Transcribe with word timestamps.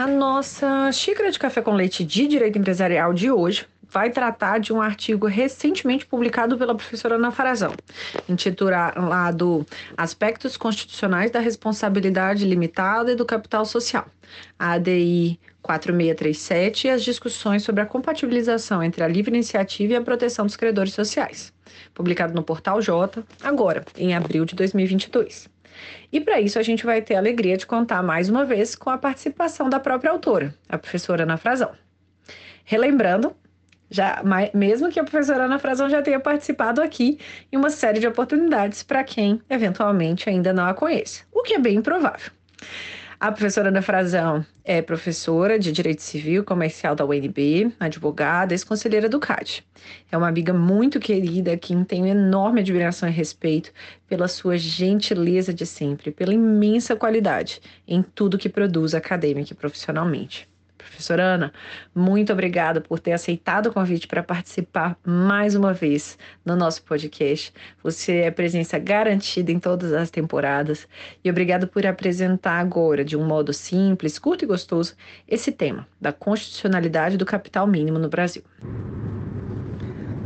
A 0.00 0.06
nossa 0.06 0.90
xícara 0.92 1.30
de 1.30 1.38
café 1.38 1.60
com 1.60 1.74
leite 1.74 2.02
de 2.02 2.26
direito 2.26 2.58
empresarial 2.58 3.12
de 3.12 3.30
hoje 3.30 3.66
vai 3.86 4.08
tratar 4.08 4.58
de 4.58 4.72
um 4.72 4.80
artigo 4.80 5.26
recentemente 5.26 6.06
publicado 6.06 6.56
pela 6.56 6.74
professora 6.74 7.16
Ana 7.16 7.30
Farazão, 7.30 7.74
intitulado 8.26 9.66
Aspectos 9.98 10.56
Constitucionais 10.56 11.30
da 11.30 11.38
Responsabilidade 11.38 12.46
Limitada 12.46 13.12
e 13.12 13.14
do 13.14 13.26
Capital 13.26 13.66
Social, 13.66 14.06
ADI 14.58 15.38
4637 15.60 16.86
e 16.86 16.90
as 16.90 17.02
discussões 17.02 17.62
sobre 17.62 17.82
a 17.82 17.86
compatibilização 17.86 18.82
entre 18.82 19.04
a 19.04 19.06
livre 19.06 19.34
iniciativa 19.34 19.92
e 19.92 19.96
a 19.96 20.00
proteção 20.00 20.46
dos 20.46 20.56
credores 20.56 20.94
sociais, 20.94 21.52
publicado 21.92 22.32
no 22.32 22.42
Portal 22.42 22.80
J, 22.80 23.22
agora, 23.42 23.84
em 23.98 24.14
abril 24.14 24.46
de 24.46 24.54
2022. 24.54 25.59
E 26.12 26.20
para 26.20 26.40
isso 26.40 26.58
a 26.58 26.62
gente 26.62 26.84
vai 26.84 27.00
ter 27.02 27.14
a 27.14 27.18
alegria 27.18 27.56
de 27.56 27.66
contar 27.66 28.02
mais 28.02 28.28
uma 28.28 28.44
vez 28.44 28.74
com 28.74 28.90
a 28.90 28.98
participação 28.98 29.68
da 29.68 29.78
própria 29.78 30.10
autora, 30.10 30.54
a 30.68 30.78
professora 30.78 31.22
Ana 31.22 31.36
Frazão. 31.36 31.72
Relembrando, 32.64 33.34
já, 33.90 34.22
mesmo 34.54 34.88
que 34.90 35.00
a 35.00 35.04
professora 35.04 35.44
Ana 35.44 35.58
Frazão 35.58 35.90
já 35.90 36.00
tenha 36.00 36.20
participado 36.20 36.80
aqui 36.80 37.18
em 37.50 37.56
uma 37.56 37.70
série 37.70 37.98
de 37.98 38.06
oportunidades 38.06 38.82
para 38.82 39.02
quem 39.02 39.40
eventualmente 39.50 40.28
ainda 40.28 40.52
não 40.52 40.66
a 40.66 40.74
conhece, 40.74 41.24
o 41.32 41.42
que 41.42 41.54
é 41.54 41.58
bem 41.58 41.76
improvável. 41.76 42.30
A 43.22 43.30
professora 43.30 43.68
Ana 43.68 43.82
Frazão 43.82 44.46
é 44.64 44.80
professora 44.80 45.58
de 45.58 45.70
Direito 45.72 46.00
Civil 46.00 46.42
Comercial 46.42 46.94
da 46.94 47.04
UNB, 47.04 47.70
advogada, 47.78 48.54
ex-conselheira 48.54 49.10
do 49.10 49.20
CAD. 49.20 49.62
É 50.10 50.16
uma 50.16 50.26
amiga 50.26 50.54
muito 50.54 50.98
querida, 50.98 51.52
a 51.52 51.58
quem 51.58 51.84
tenho 51.84 52.06
enorme 52.06 52.62
admiração 52.62 53.06
e 53.06 53.12
respeito 53.12 53.74
pela 54.08 54.26
sua 54.26 54.56
gentileza 54.56 55.52
de 55.52 55.66
sempre, 55.66 56.10
pela 56.10 56.32
imensa 56.32 56.96
qualidade 56.96 57.60
em 57.86 58.02
tudo 58.02 58.38
que 58.38 58.48
produz 58.48 58.94
acadêmica 58.94 59.52
e 59.52 59.56
profissionalmente. 59.56 60.49
Professora 60.82 61.22
Ana, 61.22 61.52
muito 61.94 62.32
obrigada 62.32 62.80
por 62.80 62.98
ter 62.98 63.12
aceitado 63.12 63.66
o 63.66 63.72
convite 63.72 64.06
para 64.06 64.22
participar 64.22 64.96
mais 65.04 65.54
uma 65.54 65.72
vez 65.72 66.18
no 66.44 66.56
nosso 66.56 66.82
podcast. 66.82 67.52
Você 67.82 68.18
é 68.18 68.30
presença 68.30 68.78
garantida 68.78 69.52
em 69.52 69.58
todas 69.58 69.92
as 69.92 70.10
temporadas 70.10 70.88
e 71.22 71.30
obrigado 71.30 71.68
por 71.68 71.86
apresentar 71.86 72.58
agora, 72.58 73.04
de 73.04 73.16
um 73.16 73.24
modo 73.24 73.52
simples, 73.52 74.18
curto 74.18 74.44
e 74.44 74.46
gostoso, 74.46 74.94
esse 75.28 75.52
tema 75.52 75.86
da 76.00 76.12
constitucionalidade 76.12 77.16
do 77.16 77.26
capital 77.26 77.66
mínimo 77.66 77.98
no 77.98 78.08
Brasil. 78.08 78.42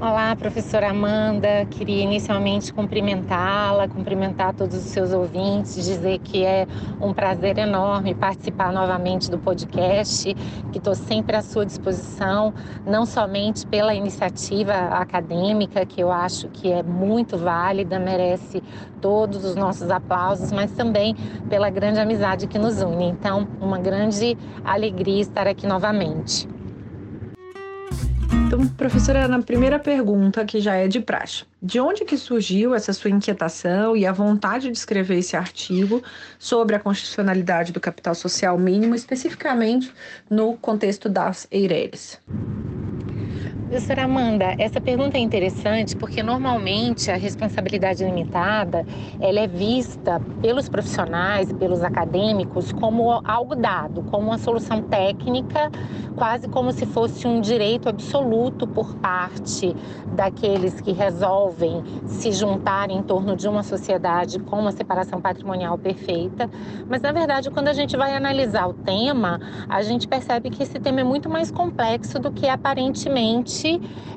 Olá, 0.01 0.35
professora 0.35 0.91
Amanda. 0.91 1.65
Queria 1.71 2.03
inicialmente 2.03 2.75
cumprimentá-la, 2.75 3.87
cumprimentar 3.87 4.53
todos 4.53 4.77
os 4.77 4.91
seus 4.91 5.13
ouvintes, 5.13 5.77
dizer 5.77 6.19
que 6.19 6.45
é 6.45 6.67
um 7.01 7.15
prazer 7.15 7.57
enorme 7.59 8.13
participar 8.13 8.73
novamente 8.73 9.31
do 9.31 9.39
podcast, 9.39 10.35
que 10.73 10.79
estou 10.79 10.97
sempre 10.97 11.37
à 11.37 11.43
sua 11.43 11.65
disposição, 11.65 12.53
não 12.85 13.07
somente 13.07 13.65
pela 13.69 13.95
iniciativa 13.95 14.73
acadêmica, 14.73 15.87
que 15.87 16.01
eu 16.01 16.11
acho 16.11 16.49
que 16.49 16.73
é 16.73 16.83
muito 16.83 17.39
válida, 17.39 17.97
merece 17.97 18.61
todos 19.01 19.45
os 19.45 19.55
nossos 19.55 19.91
aplausos, 19.91 20.51
mas 20.51 20.73
também 20.73 21.15
pela 21.49 21.71
grande 21.71 22.01
amizade 22.01 22.49
que 22.49 22.59
nos 22.59 22.83
une. 22.83 23.05
Então, 23.05 23.47
uma 23.61 23.79
grande 23.79 24.37
alegria 24.65 25.23
estar 25.23 25.47
aqui 25.47 25.69
novamente. 25.69 26.54
Então, 28.47 28.67
professora, 28.69 29.27
na 29.29 29.43
primeira 29.43 29.79
pergunta, 29.79 30.45
que 30.45 30.61
já 30.61 30.75
é 30.75 30.87
de 30.89 31.01
praxe, 31.01 31.45
de 31.63 31.81
onde 31.81 32.05
que 32.05 32.17
surgiu 32.17 32.75
essa 32.75 32.93
sua 32.93 33.11
inquietação 33.11 33.97
e 33.97 34.07
a 34.07 34.13
vontade 34.13 34.71
de 34.71 34.77
escrever 34.77 35.19
esse 35.19 35.37
artigo 35.37 36.03
sobre 36.39 36.77
a 36.77 36.81
constitucionalidade 36.81 37.73
do 37.73 37.81
capital 37.81 38.15
social 38.15 38.59
mínimo, 38.59 38.95
especificamente 38.95 39.93
no 40.29 40.57
contexto 40.57 41.09
das 41.09 41.47
EIRELES? 41.51 42.21
Professora 43.65 44.05
Amanda, 44.05 44.55
essa 44.59 44.79
pergunta 44.79 45.17
é 45.17 45.21
interessante 45.21 45.97
porque 45.97 46.23
normalmente 46.23 47.11
a 47.11 47.17
responsabilidade 47.17 48.05
limitada 48.05 48.85
ela 49.19 49.41
é 49.41 49.47
vista 49.47 50.21
pelos 50.43 50.69
profissionais 50.69 51.49
e 51.49 51.55
pelos 51.55 51.83
acadêmicos 51.83 52.73
como 52.73 53.23
algo 53.25 53.57
dado, 53.57 54.03
como 54.03 54.29
uma 54.29 54.37
solução 54.37 54.83
técnica, 54.83 55.71
quase 56.15 56.47
como 56.47 56.73
se 56.73 56.85
fosse 56.85 57.27
um 57.27 57.41
direito 57.41 57.89
absoluto 57.89 58.67
por 58.67 58.95
parte 58.97 59.75
daqueles 60.15 60.79
que 60.83 60.93
resolvem 60.93 61.83
se 62.07 62.33
juntar 62.33 62.91
em 62.91 63.03
torno 63.03 63.35
de 63.35 63.49
uma 63.49 63.63
sociedade 63.63 64.39
com 64.41 64.61
uma 64.61 64.73
separação 64.73 65.23
patrimonial 65.23 65.79
perfeita. 65.79 66.51
Mas 66.87 67.01
na 67.01 67.13
verdade, 67.13 67.51
quando 67.51 67.69
a 67.69 67.73
gente 67.73 67.97
vai 67.97 68.15
analisar 68.15 68.69
o 68.69 68.75
tema, 68.75 69.41
a 69.71 69.83
gente 69.83 70.07
percebe 70.07 70.51
que 70.51 70.63
esse 70.63 70.79
tema 70.79 71.01
é 71.01 71.05
muito 71.05 71.31
mais 71.31 71.51
complexo 71.51 72.19
do 72.19 72.31
que 72.31 72.47
aparentemente 72.47 73.64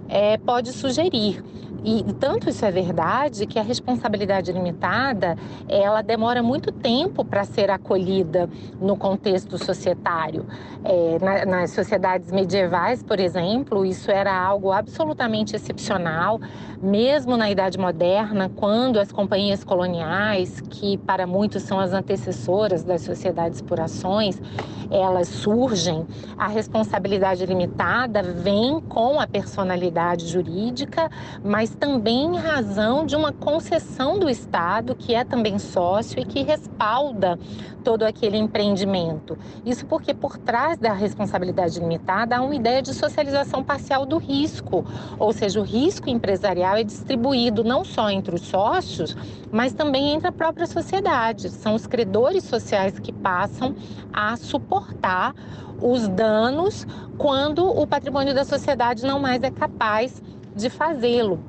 é, 0.09 0.37
pode 0.37 0.73
sugerir. 0.73 1.43
E 1.83 2.03
tanto 2.13 2.49
isso 2.49 2.65
é 2.65 2.71
verdade 2.71 3.45
que 3.45 3.59
a 3.59 3.61
responsabilidade 3.61 4.51
limitada 4.51 5.37
ela 5.67 6.01
demora 6.01 6.41
muito 6.41 6.71
tempo 6.71 7.23
para 7.23 7.43
ser 7.43 7.69
acolhida 7.69 8.49
no 8.79 8.97
contexto 8.97 9.57
societário. 9.57 10.45
É, 10.83 11.17
na, 11.23 11.45
nas 11.45 11.71
sociedades 11.71 12.31
medievais, 12.31 13.03
por 13.03 13.19
exemplo, 13.19 13.85
isso 13.85 14.11
era 14.11 14.33
algo 14.33 14.71
absolutamente 14.71 15.55
excepcional, 15.55 16.39
mesmo 16.81 17.37
na 17.37 17.49
Idade 17.49 17.77
Moderna, 17.77 18.49
quando 18.55 18.99
as 18.99 19.11
companhias 19.11 19.63
coloniais, 19.63 20.61
que 20.61 20.97
para 20.97 21.25
muitos 21.25 21.63
são 21.63 21.79
as 21.79 21.93
antecessoras 21.93 22.83
das 22.83 23.01
sociedades 23.01 23.61
por 23.61 23.79
ações, 23.79 24.41
elas 24.89 25.27
surgem, 25.27 26.05
a 26.37 26.47
responsabilidade 26.47 27.45
limitada 27.45 28.23
vem 28.23 28.79
com 28.79 29.19
a 29.19 29.27
personalidade 29.27 30.27
jurídica, 30.27 31.09
mas 31.43 31.66
mas 31.67 31.75
também 31.75 32.35
em 32.35 32.37
razão 32.37 33.05
de 33.05 33.13
uma 33.13 33.33
concessão 33.33 34.17
do 34.17 34.29
Estado, 34.29 34.95
que 34.95 35.13
é 35.13 35.25
também 35.25 35.59
sócio 35.59 36.17
e 36.17 36.23
que 36.23 36.41
respalda 36.41 37.37
todo 37.83 38.03
aquele 38.03 38.37
empreendimento. 38.37 39.37
Isso 39.65 39.85
porque 39.85 40.13
por 40.13 40.37
trás 40.37 40.77
da 40.77 40.93
responsabilidade 40.93 41.77
limitada 41.77 42.37
há 42.37 42.41
uma 42.41 42.55
ideia 42.55 42.81
de 42.81 42.93
socialização 42.93 43.63
parcial 43.63 44.05
do 44.05 44.17
risco, 44.17 44.85
ou 45.19 45.33
seja, 45.33 45.59
o 45.59 45.63
risco 45.63 46.09
empresarial 46.09 46.77
é 46.77 46.85
distribuído 46.85 47.65
não 47.65 47.83
só 47.83 48.09
entre 48.09 48.35
os 48.35 48.43
sócios, 48.43 49.17
mas 49.51 49.73
também 49.73 50.13
entre 50.13 50.29
a 50.29 50.31
própria 50.31 50.67
sociedade. 50.67 51.49
São 51.49 51.75
os 51.75 51.85
credores 51.85 52.45
sociais 52.45 52.97
que 52.97 53.11
passam 53.11 53.75
a 54.13 54.37
suportar 54.37 55.35
os 55.81 56.07
danos 56.07 56.87
quando 57.17 57.67
o 57.67 57.85
patrimônio 57.85 58.33
da 58.33 58.45
sociedade 58.45 59.05
não 59.05 59.19
mais 59.19 59.43
é 59.43 59.51
capaz 59.51 60.21
de 60.55 60.69
fazê-lo. 60.69 61.39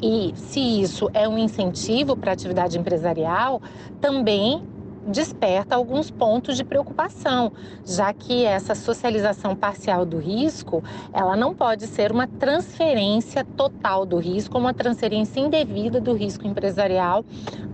E 0.00 0.32
se 0.36 0.60
isso 0.60 1.10
é 1.12 1.28
um 1.28 1.36
incentivo 1.36 2.16
para 2.16 2.30
a 2.30 2.34
atividade 2.34 2.78
empresarial, 2.78 3.60
também 4.00 4.62
desperta 5.08 5.74
alguns 5.74 6.10
pontos 6.10 6.56
de 6.56 6.64
preocupação, 6.64 7.50
já 7.84 8.12
que 8.12 8.44
essa 8.44 8.74
socialização 8.74 9.56
parcial 9.56 10.04
do 10.04 10.18
risco, 10.18 10.84
ela 11.12 11.34
não 11.34 11.54
pode 11.54 11.86
ser 11.86 12.12
uma 12.12 12.26
transferência 12.26 13.42
total 13.42 14.04
do 14.04 14.18
risco, 14.18 14.58
uma 14.58 14.74
transferência 14.74 15.40
indevida 15.40 16.00
do 16.00 16.12
risco 16.12 16.46
empresarial 16.46 17.24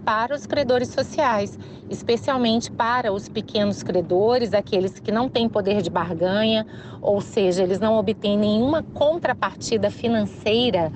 para 0.04 0.34
os 0.34 0.46
credores 0.46 0.88
sociais, 0.88 1.58
especialmente 1.90 2.70
para 2.70 3.12
os 3.12 3.28
pequenos 3.28 3.82
credores, 3.82 4.54
aqueles 4.54 5.00
que 5.00 5.10
não 5.10 5.28
têm 5.28 5.48
poder 5.48 5.82
de 5.82 5.90
barganha, 5.90 6.64
ou 7.02 7.20
seja, 7.20 7.62
eles 7.64 7.80
não 7.80 7.98
obtêm 7.98 8.38
nenhuma 8.38 8.82
contrapartida 8.82 9.90
financeira 9.90 10.92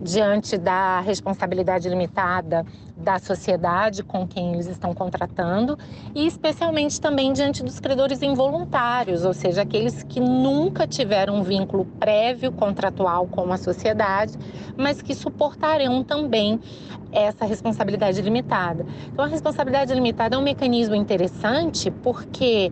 diante 0.00 0.56
da 0.56 1.00
responsabilidade 1.00 1.88
limitada 1.88 2.64
da 2.96 3.18
sociedade 3.18 4.02
com 4.02 4.26
quem 4.26 4.54
eles 4.54 4.66
estão 4.66 4.92
contratando 4.92 5.78
e 6.14 6.26
especialmente 6.26 7.00
também 7.00 7.32
diante 7.32 7.62
dos 7.62 7.78
credores 7.78 8.22
involuntários, 8.22 9.24
ou 9.24 9.32
seja, 9.32 9.62
aqueles 9.62 10.02
que 10.02 10.20
nunca 10.20 10.86
tiveram 10.86 11.36
um 11.36 11.42
vínculo 11.42 11.84
prévio 11.84 12.50
contratual 12.50 13.26
com 13.28 13.52
a 13.52 13.56
sociedade, 13.56 14.34
mas 14.76 15.00
que 15.00 15.14
suportarão 15.14 16.02
também 16.02 16.60
essa 17.12 17.44
responsabilidade 17.44 18.20
limitada. 18.20 18.84
Então, 19.12 19.24
a 19.24 19.28
responsabilidade 19.28 19.94
limitada 19.94 20.36
é 20.36 20.38
um 20.38 20.42
mecanismo 20.42 20.94
interessante 20.94 21.90
porque 21.90 22.70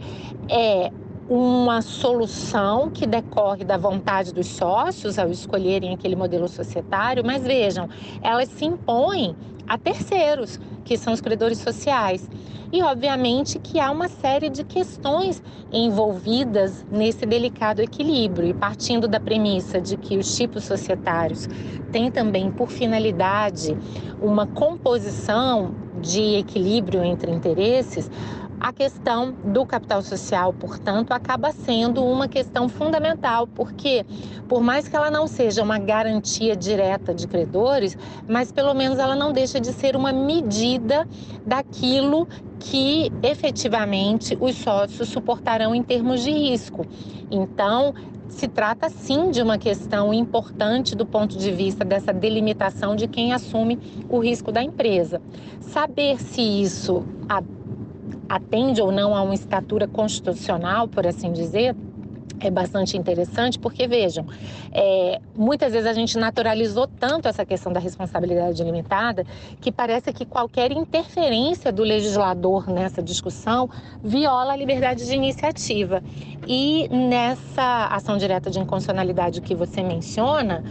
é 0.49 0.91
uma 1.29 1.83
solução 1.83 2.89
que 2.91 3.07
decorre 3.07 3.65
da 3.65 3.77
vontade 3.77 4.33
dos 4.33 4.47
sócios 4.47 5.19
ao 5.19 5.31
escolherem 5.31 5.93
aquele 5.93 6.15
modelo 6.15 6.49
societário, 6.49 7.25
mas 7.25 7.43
vejam, 7.43 7.89
elas 8.23 8.49
se 8.49 8.65
impõem 8.65 9.35
a 9.67 9.77
terceiros, 9.77 10.61
que 10.85 10.97
são 10.97 11.13
os 11.13 11.21
credores 11.21 11.59
sociais. 11.59 12.29
E, 12.73 12.83
obviamente, 12.83 13.59
que 13.59 13.81
há 13.81 13.91
uma 13.91 14.09
série 14.09 14.49
de 14.49 14.65
questões 14.65 15.43
envolvidas 15.73 16.85
nesse 16.91 17.27
delicado 17.27 17.81
equilíbrio. 17.81 18.49
E 18.49 18.55
partindo 18.55 19.09
da 19.09 19.19
premissa 19.19 19.81
de 19.81 19.97
que 19.97 20.17
os 20.17 20.37
tipos 20.37 20.65
societários 20.65 21.49
têm 21.91 22.11
também 22.11 22.51
por 22.51 22.69
finalidade 22.69 23.77
uma 24.21 24.47
composição 24.47 25.75
de 26.01 26.37
equilíbrio 26.37 27.03
entre 27.03 27.31
interesses, 27.31 28.11
a 28.59 28.73
questão 28.73 29.33
do 29.45 29.67
capital 29.67 30.03
social, 30.03 30.53
portanto, 30.53 31.13
acaba 31.13 31.53
sendo 31.53 32.05
uma 32.05 32.29
questão 32.29 32.69
fundamental, 32.69 33.47
porque, 33.47 34.05
por 34.49 34.63
mais 34.63 34.89
que 34.89 34.97
ela 34.97 35.11
não 35.11 35.27
seja 35.27 35.63
uma 35.63 35.79
garantia 35.79 36.57
direta 36.57 37.15
de 37.15 37.27
credores, 37.27 37.97
mas 38.29 38.51
pelo 38.51 38.75
menos 38.75 38.99
ela 38.99 39.15
não 39.15 39.33
deixa 39.33 39.61
de 39.61 39.73
ser 39.73 39.95
uma 39.97 40.13
medida 40.13 41.07
daquilo 41.45 42.27
que 42.59 43.13
efetivamente 43.23 44.37
os 44.41 44.57
sócios 44.57 45.09
suportarão 45.09 45.75
em 45.75 45.83
termos 45.83 46.23
de 46.23 46.31
risco. 46.31 46.87
Então, 47.31 47.95
se 48.29 48.49
trata 48.49 48.89
sim 48.89 49.31
de 49.31 49.41
uma 49.41 49.57
questão 49.57 50.13
importante 50.13 50.97
do 50.97 51.07
ponto 51.07 51.39
de 51.39 51.51
vista 51.53 51.85
dessa 51.85 52.13
delimitação 52.13 52.97
de 52.97 53.07
quem 53.07 53.33
assume 53.33 53.79
o 54.09 54.19
risco 54.19 54.51
da 54.51 54.63
empresa. 54.63 55.21
Saber 55.61 56.21
se 56.21 56.41
isso 56.41 57.05
atende 58.29 58.81
ou 58.83 58.93
não 58.93 59.15
a 59.15 59.23
uma 59.23 59.35
estatura 59.35 59.89
constitucional, 59.89 60.89
por 60.89 61.07
assim 61.07 61.33
dizer, 61.33 61.77
é 62.41 62.51
bastante 62.51 62.97
interessante, 62.97 63.59
porque 63.59 63.87
vejam, 63.87 64.27
é, 64.73 65.21
muitas 65.35 65.73
vezes 65.73 65.87
a 65.87 65.93
gente 65.93 66.19
naturalizou 66.19 66.87
tanto 66.87 67.29
essa 67.29 67.45
questão 67.45 67.73
da 67.73 67.81
responsabilidade 67.81 68.63
limitada 68.63 69.25
que 69.61 69.73
parece 69.73 70.13
que 70.13 70.25
qualquer 70.25 70.73
interferência 70.73 71.73
do 71.73 71.83
legislador 71.83 72.71
nessa 72.71 73.03
discussão 73.03 73.69
viola 74.03 74.53
a 74.53 74.57
liberdade 74.57 75.07
de 75.07 75.15
iniciativa. 75.15 76.03
E 76.47 76.89
nessa 76.91 77.87
ação 77.87 78.17
direta 78.17 78.51
de 78.51 78.59
inconstitucionalidade 78.59 79.41
que 79.41 79.55
você 79.55 79.83
menciona, 79.83 80.63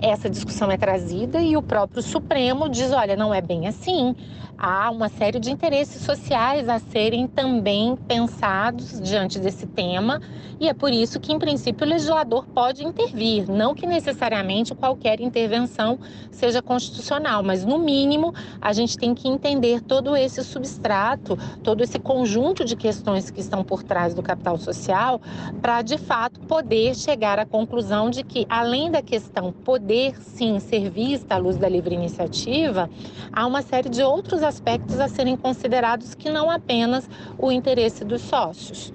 essa 0.00 0.28
discussão 0.28 0.70
é 0.70 0.76
trazida 0.76 1.40
e 1.40 1.56
o 1.56 1.62
próprio 1.62 2.02
Supremo 2.02 2.68
diz: 2.68 2.90
olha, 2.92 3.16
não 3.16 3.32
é 3.32 3.40
bem 3.40 3.66
assim 3.66 4.14
há 4.62 4.88
uma 4.92 5.08
série 5.08 5.40
de 5.40 5.50
interesses 5.50 6.02
sociais 6.02 6.68
a 6.68 6.78
serem 6.78 7.26
também 7.26 7.96
pensados 8.06 9.00
diante 9.00 9.40
desse 9.40 9.66
tema, 9.66 10.20
e 10.60 10.68
é 10.68 10.72
por 10.72 10.92
isso 10.92 11.11
que, 11.20 11.32
em 11.32 11.38
princípio, 11.38 11.86
o 11.86 11.88
legislador 11.90 12.46
pode 12.46 12.84
intervir, 12.84 13.50
não 13.50 13.74
que 13.74 13.86
necessariamente 13.86 14.74
qualquer 14.74 15.20
intervenção 15.20 15.98
seja 16.30 16.62
constitucional, 16.62 17.42
mas, 17.42 17.64
no 17.64 17.78
mínimo, 17.78 18.34
a 18.60 18.72
gente 18.72 18.96
tem 18.96 19.14
que 19.14 19.28
entender 19.28 19.80
todo 19.80 20.16
esse 20.16 20.42
substrato, 20.44 21.38
todo 21.62 21.82
esse 21.82 21.98
conjunto 21.98 22.64
de 22.64 22.76
questões 22.76 23.30
que 23.30 23.40
estão 23.40 23.64
por 23.64 23.82
trás 23.82 24.14
do 24.14 24.22
capital 24.22 24.58
social, 24.58 25.20
para, 25.60 25.82
de 25.82 25.98
fato, 25.98 26.40
poder 26.40 26.94
chegar 26.94 27.38
à 27.38 27.46
conclusão 27.46 28.10
de 28.10 28.22
que, 28.22 28.46
além 28.48 28.90
da 28.90 29.02
questão 29.02 29.52
poder, 29.52 30.20
sim, 30.20 30.58
ser 30.58 30.90
vista 30.90 31.34
à 31.34 31.38
luz 31.38 31.56
da 31.56 31.68
livre 31.68 31.94
iniciativa, 31.94 32.88
há 33.32 33.46
uma 33.46 33.62
série 33.62 33.88
de 33.88 34.02
outros 34.02 34.42
aspectos 34.42 34.98
a 34.98 35.08
serem 35.08 35.36
considerados 35.36 36.14
que 36.14 36.30
não 36.30 36.50
apenas 36.50 37.08
o 37.38 37.50
interesse 37.50 38.04
dos 38.04 38.22
sócios. 38.22 38.92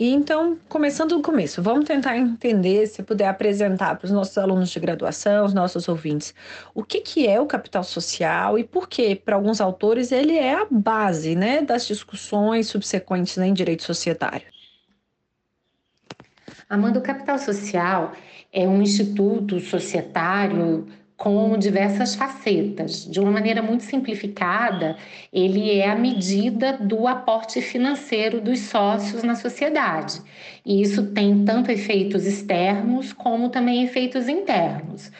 E 0.00 0.08
então, 0.14 0.58
começando 0.66 1.10
do 1.10 1.20
começo, 1.20 1.62
vamos 1.62 1.84
tentar 1.84 2.16
entender, 2.16 2.86
se 2.86 3.02
puder 3.02 3.28
apresentar 3.28 3.96
para 3.96 4.06
os 4.06 4.10
nossos 4.10 4.38
alunos 4.38 4.70
de 4.70 4.80
graduação, 4.80 5.44
os 5.44 5.52
nossos 5.52 5.90
ouvintes, 5.90 6.34
o 6.74 6.82
que, 6.82 7.02
que 7.02 7.28
é 7.28 7.38
o 7.38 7.44
capital 7.44 7.84
social 7.84 8.58
e 8.58 8.64
por 8.64 8.88
que, 8.88 9.14
para 9.14 9.36
alguns 9.36 9.60
autores, 9.60 10.10
ele 10.10 10.38
é 10.38 10.54
a 10.54 10.66
base 10.70 11.36
né, 11.36 11.60
das 11.60 11.86
discussões 11.86 12.68
subsequentes 12.68 13.36
né, 13.36 13.48
em 13.48 13.52
direito 13.52 13.82
societário. 13.82 14.46
Amanda, 16.66 16.98
o 16.98 17.02
capital 17.02 17.38
social 17.38 18.12
é 18.50 18.66
um 18.66 18.80
instituto 18.80 19.60
societário 19.60 20.88
com 21.20 21.58
diversas 21.58 22.14
facetas. 22.14 23.04
De 23.04 23.20
uma 23.20 23.30
maneira 23.30 23.60
muito 23.60 23.84
simplificada, 23.84 24.96
ele 25.30 25.70
é 25.70 25.86
a 25.86 25.94
medida 25.94 26.72
do 26.72 27.06
aporte 27.06 27.60
financeiro 27.60 28.40
dos 28.40 28.60
sócios 28.60 29.22
na 29.22 29.34
sociedade. 29.34 30.18
E 30.64 30.80
isso 30.80 31.08
tem 31.08 31.44
tanto 31.44 31.70
efeitos 31.70 32.24
externos 32.24 33.12
como 33.12 33.50
também 33.50 33.84
efeitos 33.84 34.28
internos. 34.30 35.12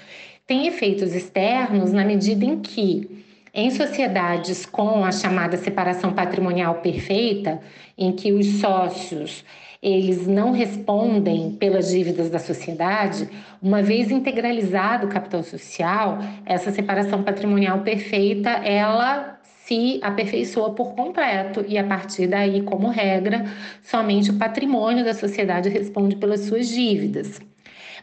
Tem 0.47 0.67
efeitos 0.67 1.15
externos 1.15 1.93
na 1.93 2.03
medida 2.03 2.47
em 2.47 2.59
que 2.59 3.23
em 3.53 3.71
sociedades 3.71 4.65
com 4.65 5.05
a 5.05 5.13
chamada 5.13 5.59
separação 5.59 6.15
patrimonial 6.15 6.77
perfeita, 6.77 7.61
em 7.99 8.11
que 8.11 8.33
os 8.33 8.47
sócios 8.59 9.45
eles 9.83 10.27
não 10.27 10.53
respondem 10.53 11.53
pelas 11.53 11.91
dívidas 11.91 12.29
da 12.29 12.39
sociedade, 12.39 13.29
uma 13.63 13.83
vez 13.83 14.11
integralizado 14.11 15.07
o 15.07 15.11
capital 15.11 15.43
social, 15.43 16.19
essa 16.45 16.71
separação 16.71 17.23
patrimonial 17.23 17.81
perfeita, 17.81 18.51
ela 18.51 19.39
se 19.65 19.99
aperfeiçoa 20.03 20.75
por 20.75 20.95
completo 20.95 21.65
e 21.67 21.79
a 21.79 21.85
partir 21.85 22.27
daí, 22.27 22.63
como 22.63 22.89
regra, 22.89 23.45
somente 23.83 24.31
o 24.31 24.39
patrimônio 24.39 25.05
da 25.05 25.15
sociedade 25.15 25.69
responde 25.69 26.17
pelas 26.17 26.41
suas 26.41 26.69
dívidas. 26.69 27.41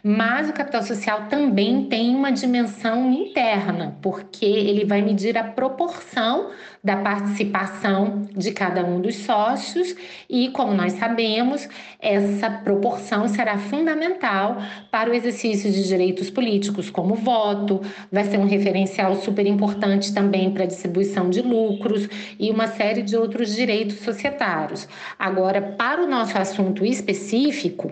Mas 0.10 0.50
o 0.50 0.54
capital 0.54 0.84
social 0.84 1.24
também 1.30 1.84
tem 1.84 2.16
uma 2.16 2.32
dimensão 2.32 3.12
interna, 3.12 3.98
porque 4.02 4.46
ele 4.46 4.86
vai 4.86 5.02
medir 5.02 5.38
a 5.38 5.44
proporção 5.44 6.52
da 6.82 6.96
participação 6.96 8.26
de 8.34 8.54
cada 8.54 8.86
um 8.86 9.02
dos 9.02 9.18
sócios 9.18 9.94
e, 10.30 10.48
como 10.52 10.74
nós 10.74 10.94
sabemos, 10.94 11.68
essa 12.00 12.50
proporção 12.50 13.28
será 13.28 13.58
fundamental 13.58 14.56
para 14.90 15.10
o 15.10 15.14
exercício 15.14 15.70
de 15.70 15.86
direitos 15.86 16.30
políticos, 16.30 16.90
como 16.90 17.14
voto, 17.14 17.82
vai 18.10 18.24
ser 18.24 18.38
um 18.38 18.48
referencial 18.48 19.14
super 19.18 19.46
importante 19.46 20.14
também 20.14 20.52
para 20.52 20.64
a 20.64 20.68
distribuição 20.68 21.30
de 21.30 21.42
lucros 21.42 22.08
e 22.40 22.50
uma 22.50 22.68
série 22.68 23.02
de 23.02 23.18
outros 23.18 23.54
direitos 23.54 24.00
societários. 24.00 24.88
Agora, 25.20 25.62
para 25.62 26.02
o 26.02 26.08
nosso 26.08 26.38
assunto 26.38 26.86
específico, 26.86 27.92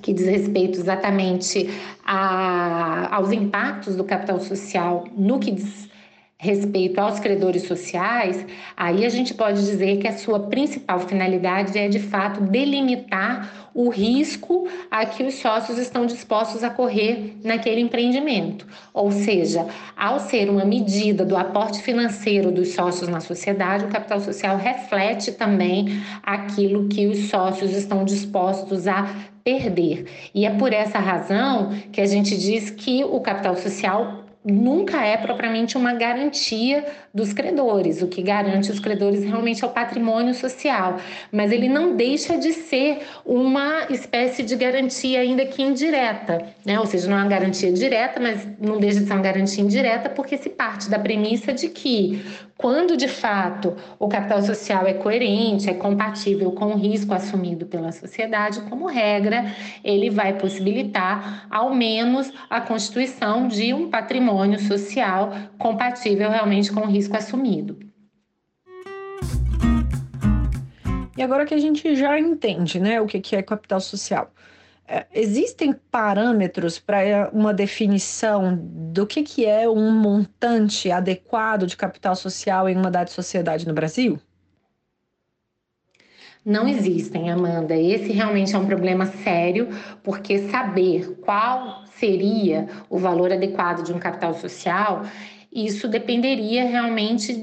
que 0.00 0.12
diz 0.12 0.26
respeito 0.26 0.78
exatamente 0.78 1.68
a, 2.04 3.14
aos 3.16 3.32
impactos 3.32 3.96
do 3.96 4.04
capital 4.04 4.40
social 4.40 5.04
no 5.16 5.38
que 5.38 5.52
diz 5.52 5.90
respeito 6.40 6.98
aos 6.98 7.20
credores 7.20 7.64
sociais, 7.64 8.46
aí 8.74 9.04
a 9.04 9.10
gente 9.10 9.34
pode 9.34 9.60
dizer 9.60 9.98
que 9.98 10.08
a 10.08 10.16
sua 10.16 10.40
principal 10.40 10.98
finalidade 11.00 11.78
é 11.78 11.86
de 11.86 11.98
fato 11.98 12.40
delimitar 12.40 13.70
o 13.74 13.90
risco 13.90 14.66
a 14.90 15.04
que 15.04 15.22
os 15.22 15.34
sócios 15.34 15.76
estão 15.76 16.06
dispostos 16.06 16.64
a 16.64 16.70
correr 16.70 17.36
naquele 17.44 17.82
empreendimento. 17.82 18.66
Ou 18.94 19.12
seja, 19.12 19.66
ao 19.94 20.18
ser 20.18 20.48
uma 20.48 20.64
medida 20.64 21.26
do 21.26 21.36
aporte 21.36 21.82
financeiro 21.82 22.50
dos 22.50 22.68
sócios 22.72 23.06
na 23.06 23.20
sociedade, 23.20 23.84
o 23.84 23.88
capital 23.88 24.18
social 24.20 24.56
reflete 24.56 25.32
também 25.32 26.02
aquilo 26.22 26.88
que 26.88 27.06
os 27.06 27.28
sócios 27.28 27.72
estão 27.72 28.02
dispostos 28.02 28.88
a 28.88 29.14
perder. 29.44 30.06
E 30.34 30.44
é 30.44 30.50
por 30.50 30.72
essa 30.72 30.98
razão 30.98 31.70
que 31.92 32.00
a 32.00 32.06
gente 32.06 32.36
diz 32.36 32.70
que 32.70 33.04
o 33.04 33.20
capital 33.20 33.56
social 33.56 34.19
nunca 34.44 35.04
é 35.04 35.18
propriamente 35.18 35.76
uma 35.76 35.92
garantia 35.92 36.84
dos 37.12 37.32
credores. 37.32 38.00
O 38.00 38.08
que 38.08 38.22
garante 38.22 38.70
os 38.70 38.80
credores 38.80 39.22
realmente 39.22 39.62
é 39.62 39.66
o 39.66 39.70
patrimônio 39.70 40.34
social, 40.34 40.96
mas 41.30 41.52
ele 41.52 41.68
não 41.68 41.94
deixa 41.94 42.38
de 42.38 42.52
ser 42.52 43.00
uma 43.24 43.86
espécie 43.90 44.42
de 44.42 44.56
garantia 44.56 45.20
ainda 45.20 45.44
que 45.44 45.62
indireta, 45.62 46.46
né? 46.64 46.80
Ou 46.80 46.86
seja, 46.86 47.08
não 47.08 47.18
é 47.18 47.20
uma 47.20 47.28
garantia 47.28 47.70
direta, 47.72 48.18
mas 48.18 48.46
não 48.58 48.78
deixa 48.78 49.00
de 49.00 49.06
ser 49.06 49.12
uma 49.12 49.22
garantia 49.22 49.62
indireta 49.62 50.08
porque 50.08 50.38
se 50.38 50.48
parte 50.48 50.88
da 50.88 50.98
premissa 50.98 51.52
de 51.52 51.68
que 51.68 52.24
quando 52.56 52.96
de 52.96 53.08
fato 53.08 53.74
o 53.98 54.06
capital 54.06 54.42
social 54.42 54.86
é 54.86 54.92
coerente, 54.92 55.68
é 55.68 55.74
compatível 55.74 56.52
com 56.52 56.66
o 56.66 56.76
risco 56.76 57.14
assumido 57.14 57.64
pela 57.64 57.90
sociedade, 57.90 58.60
como 58.68 58.86
regra, 58.86 59.54
ele 59.82 60.10
vai 60.10 60.34
possibilitar 60.34 61.46
ao 61.50 61.74
menos 61.74 62.30
a 62.50 62.60
constituição 62.60 63.48
de 63.48 63.72
um 63.72 63.88
patrimônio 63.88 64.29
social 64.58 65.32
compatível 65.58 66.30
realmente 66.30 66.72
com 66.72 66.80
o 66.80 66.86
risco 66.86 67.16
assumido. 67.16 67.78
E 71.16 71.22
agora 71.22 71.44
que 71.44 71.54
a 71.54 71.58
gente 71.58 71.94
já 71.96 72.18
entende 72.18 72.80
né, 72.80 73.00
o 73.00 73.06
que 73.06 73.36
é 73.36 73.42
capital 73.42 73.80
social, 73.80 74.32
é, 74.88 75.06
existem 75.12 75.72
parâmetros 75.72 76.78
para 76.78 77.30
uma 77.32 77.54
definição 77.54 78.58
do 78.60 79.06
que, 79.06 79.22
que 79.22 79.46
é 79.46 79.68
um 79.68 79.92
montante 79.92 80.90
adequado 80.90 81.66
de 81.66 81.76
capital 81.76 82.16
social 82.16 82.68
em 82.68 82.76
uma 82.76 82.90
dada 82.90 83.10
sociedade 83.10 83.68
no 83.68 83.74
Brasil? 83.74 84.18
Não 86.44 86.66
existem, 86.66 87.30
Amanda. 87.30 87.76
Esse 87.76 88.12
realmente 88.12 88.54
é 88.54 88.58
um 88.58 88.66
problema 88.66 89.06
sério, 89.06 89.68
porque 90.02 90.48
saber 90.48 91.18
qual 91.20 91.84
seria 91.98 92.66
o 92.88 92.98
valor 92.98 93.32
adequado 93.32 93.84
de 93.84 93.92
um 93.92 93.98
capital 93.98 94.34
social 94.34 95.02
isso 95.52 95.88
dependeria 95.88 96.64
realmente 96.64 97.34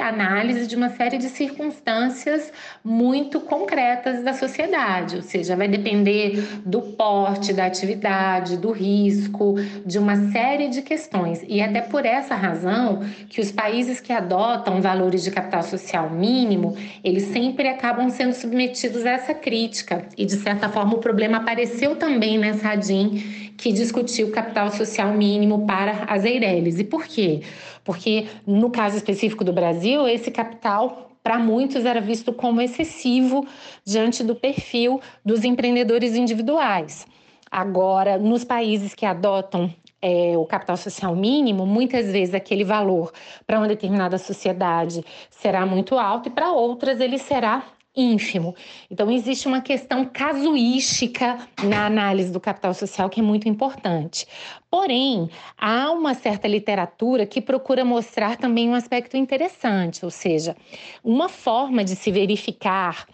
análise 0.00 0.66
de 0.66 0.76
uma 0.76 0.90
série 0.90 1.18
de 1.18 1.28
circunstâncias 1.28 2.52
muito 2.84 3.40
concretas 3.40 4.22
da 4.22 4.32
sociedade, 4.32 5.16
ou 5.16 5.22
seja, 5.22 5.56
vai 5.56 5.68
depender 5.68 6.42
do 6.64 6.80
porte, 6.80 7.52
da 7.52 7.66
atividade, 7.66 8.56
do 8.56 8.70
risco, 8.70 9.54
de 9.84 9.98
uma 9.98 10.30
série 10.30 10.68
de 10.68 10.82
questões. 10.82 11.44
E 11.48 11.60
até 11.60 11.80
por 11.80 12.04
essa 12.04 12.34
razão 12.34 13.00
que 13.28 13.40
os 13.40 13.50
países 13.52 14.00
que 14.00 14.12
adotam 14.12 14.80
valores 14.80 15.22
de 15.22 15.30
capital 15.30 15.62
social 15.62 16.10
mínimo, 16.10 16.76
eles 17.02 17.24
sempre 17.24 17.68
acabam 17.68 18.10
sendo 18.10 18.32
submetidos 18.32 19.04
a 19.04 19.10
essa 19.10 19.34
crítica. 19.34 20.06
E 20.16 20.24
de 20.24 20.36
certa 20.36 20.68
forma 20.68 20.94
o 20.94 20.98
problema 20.98 21.38
apareceu 21.38 21.96
também 21.96 22.38
nessa 22.38 22.70
ADIM 22.70 23.46
que 23.56 23.72
discutiu 23.72 24.30
capital 24.30 24.70
social 24.70 25.12
mínimo 25.12 25.66
para 25.66 26.04
as 26.08 26.24
Eireles. 26.24 26.78
E 26.78 26.84
por 26.84 27.04
quê? 27.04 27.40
Porque, 27.86 28.26
no 28.44 28.68
caso 28.68 28.96
específico 28.96 29.44
do 29.44 29.52
Brasil, 29.52 30.06
esse 30.08 30.30
capital 30.30 31.12
para 31.22 31.38
muitos 31.38 31.84
era 31.84 32.00
visto 32.00 32.32
como 32.32 32.60
excessivo 32.60 33.46
diante 33.84 34.22
do 34.22 34.34
perfil 34.34 35.00
dos 35.24 35.44
empreendedores 35.44 36.14
individuais. 36.14 37.06
Agora, 37.50 38.18
nos 38.18 38.44
países 38.44 38.92
que 38.92 39.06
adotam 39.06 39.72
é, 40.02 40.36
o 40.36 40.44
capital 40.44 40.76
social 40.76 41.14
mínimo, 41.16 41.64
muitas 41.64 42.12
vezes 42.12 42.34
aquele 42.34 42.64
valor 42.64 43.12
para 43.46 43.58
uma 43.58 43.68
determinada 43.68 44.18
sociedade 44.18 45.04
será 45.30 45.64
muito 45.64 45.98
alto 45.98 46.28
e 46.28 46.32
para 46.32 46.52
outras 46.52 47.00
ele 47.00 47.18
será 47.18 47.64
ínfimo. 47.96 48.54
Então, 48.90 49.10
existe 49.10 49.48
uma 49.48 49.60
questão 49.60 50.04
casuística 50.04 51.38
na 51.64 51.86
análise 51.86 52.30
do 52.30 52.38
capital 52.38 52.74
social 52.74 53.08
que 53.08 53.20
é 53.20 53.22
muito 53.22 53.48
importante. 53.48 54.26
Porém, 54.70 55.30
há 55.56 55.90
uma 55.90 56.12
certa 56.12 56.46
literatura 56.46 57.24
que 57.24 57.40
procura 57.40 57.84
mostrar 57.84 58.36
também 58.36 58.68
um 58.68 58.74
aspecto 58.74 59.16
interessante, 59.16 60.04
ou 60.04 60.10
seja, 60.10 60.54
uma 61.02 61.28
forma 61.28 61.82
de 61.82 61.96
se 61.96 62.12
verificar 62.12 63.06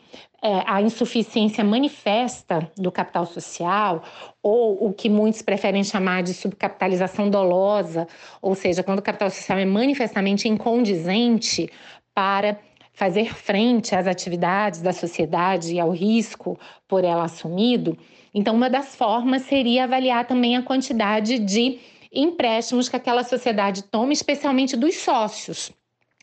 é, 0.43 0.65
a 0.67 0.83
insuficiência 0.83 1.63
manifesta 1.63 2.69
do 2.77 2.91
capital 2.91 3.25
social, 3.25 4.03
ou 4.43 4.89
o 4.89 4.93
que 4.93 5.09
muitos 5.09 5.41
preferem 5.41 5.85
chamar 5.85 6.25
de 6.25 6.35
subcapitalização 6.35 7.31
dolosa, 7.31 8.09
ou 8.41 8.57
seja, 8.57 8.83
quando 8.83 8.99
o 8.99 9.03
capital 9.03 9.31
social 9.31 9.57
é 9.57 9.65
manifestamente 9.65 10.49
incondizente 10.49 11.71
para 12.13 12.59
fazer 12.93 13.35
frente 13.35 13.95
às 13.95 14.07
atividades 14.07 14.81
da 14.81 14.93
sociedade 14.93 15.75
e 15.75 15.81
ao 15.81 15.91
risco 15.91 16.59
por 16.87 17.05
ela 17.05 17.25
assumido, 17.25 17.97
então 18.35 18.55
uma 18.55 18.71
das 18.71 18.95
formas 18.95 19.43
seria 19.43 19.85
avaliar 19.85 20.27
também 20.27 20.57
a 20.57 20.63
quantidade 20.63 21.39
de 21.39 21.79
empréstimos 22.13 22.89
que 22.89 22.97
aquela 22.97 23.25
sociedade 23.25 23.85
toma, 23.85 24.13
especialmente 24.13 24.77
dos 24.77 24.97
sócios. 24.97 25.73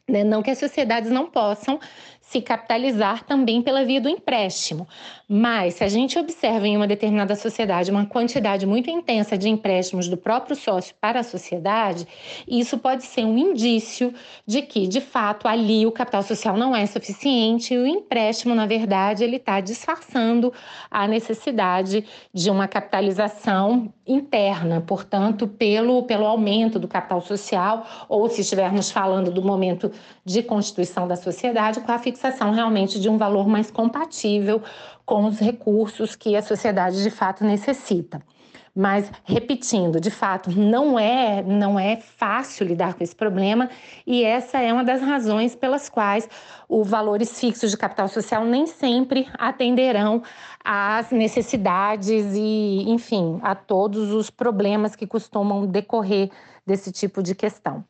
Né? 0.08 0.24
Não 0.24 0.42
que 0.42 0.52
as 0.52 0.58
sociedades 0.58 1.12
não 1.12 1.30
possam 1.30 1.80
se 2.30 2.42
capitalizar 2.42 3.24
também 3.24 3.60
pela 3.60 3.84
via 3.84 4.00
do 4.00 4.08
empréstimo. 4.08 4.88
Mas, 5.28 5.76
se 5.76 5.84
a 5.84 5.88
gente 5.88 6.18
observa 6.20 6.68
em 6.68 6.78
uma 6.78 6.86
determinada 6.86 7.36
sociedade 7.36 7.90
uma 7.90 8.06
quantidade 8.06 8.68
muito 8.68 8.88
intensa 8.88 9.36
de 9.36 9.50
empréstimos 9.50 10.08
do 10.08 10.16
próprio 10.16 10.56
sócio 10.56 10.94
para 11.02 11.22
a 11.22 11.24
sociedade, 11.24 12.08
isso 12.48 12.78
pode 12.78 13.04
ser 13.04 13.26
um 13.26 13.36
indício 13.36 14.14
de 14.46 14.62
que, 14.62 14.86
de 14.88 15.02
fato, 15.02 15.48
ali 15.48 15.88
o 15.88 15.92
capital 15.92 16.22
social 16.22 16.56
não 16.56 16.76
é 16.76 16.86
suficiente 16.86 17.74
e 17.74 17.78
o 17.80 17.88
empréstimo, 17.88 18.54
na 18.54 18.68
verdade, 18.68 19.24
ele 19.24 19.38
está 19.38 19.60
disfarçando 19.60 20.54
a 20.92 21.08
necessidade 21.08 22.06
de 22.32 22.52
uma 22.52 22.68
capitalização 22.68 23.92
interna, 24.06 24.82
portanto, 24.82 25.48
pelo, 25.48 26.04
pelo 26.04 26.28
aumento 26.28 26.78
do 26.78 26.88
capital 26.88 27.22
social, 27.22 27.88
ou 28.08 28.30
se 28.30 28.42
estivermos 28.42 28.92
falando 28.92 29.32
do 29.32 29.44
momento 29.44 29.92
de 30.24 30.44
constituição 30.44 31.08
da 31.08 31.16
sociedade, 31.16 31.80
com 31.80 31.92
a 31.92 31.98
fixação 31.98 32.19
fixação 32.20 32.52
realmente 32.52 33.00
de 33.00 33.08
um 33.08 33.18
valor 33.18 33.48
mais 33.48 33.72
compatível 33.72 34.62
com 35.06 35.26
os 35.26 35.40
recursos 35.40 36.16
que 36.16 36.36
a 36.36 36.42
sociedade 36.42 37.02
de 37.02 37.10
fato 37.10 37.46
necessita. 37.46 38.22
Mas 38.76 39.12
repetindo, 39.24 40.00
de 40.00 40.12
fato, 40.12 40.52
não 40.52 41.00
é 41.00 41.42
não 41.42 41.80
é 41.80 41.96
fácil 41.98 42.68
lidar 42.68 42.94
com 42.94 43.04
esse 43.04 43.16
problema 43.16 43.70
e 44.06 44.24
essa 44.24 44.60
é 44.60 44.72
uma 44.72 44.84
das 44.84 45.02
razões 45.02 45.56
pelas 45.56 45.90
quais 45.90 46.30
os 46.68 46.88
valores 46.88 47.40
fixos 47.40 47.72
de 47.72 47.78
capital 47.78 48.08
social 48.08 48.46
nem 48.46 48.68
sempre 48.68 49.28
atenderão 49.38 50.22
às 50.64 51.10
necessidades 51.12 52.36
e, 52.36 52.84
enfim, 52.88 53.40
a 53.42 53.56
todos 53.56 54.12
os 54.12 54.30
problemas 54.30 54.96
que 54.96 55.08
costumam 55.08 55.66
decorrer 55.66 56.30
desse 56.66 56.92
tipo 56.92 57.24
de 57.24 57.34
questão. 57.34 57.84